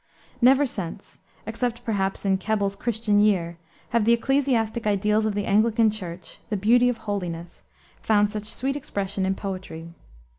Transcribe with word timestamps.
Never 0.41 0.65
since, 0.65 1.19
except, 1.45 1.85
perhaps, 1.85 2.25
in 2.25 2.39
Keble's 2.39 2.75
Christian 2.75 3.19
Year, 3.19 3.59
have 3.89 4.03
the 4.03 4.13
ecclesiastic 4.13 4.87
ideals 4.87 5.27
of 5.27 5.35
the 5.35 5.45
Anglican 5.45 5.91
Church 5.91 6.39
the 6.49 6.57
"beauty 6.57 6.89
of 6.89 6.97
holiness" 6.97 7.61
found 8.01 8.31
such 8.31 8.45
sweet 8.51 8.75
expression 8.75 9.27
in 9.27 9.35
poetry. 9.35 9.89